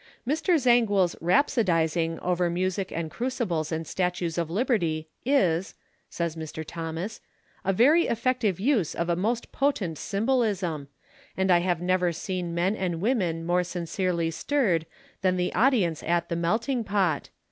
[0.27, 0.57] "Mr.
[0.57, 5.75] Zangwill's 'rhapsodising' over music and crucibles and statues of Liberty is,"
[6.09, 6.63] says Mr.
[6.65, 7.21] Thomas,
[7.63, 10.87] "a very effective use of a most potent symbolism,
[11.37, 14.87] and I have never seen men and women more sincerely stirred
[15.21, 17.29] than the audience at The Melting Pot.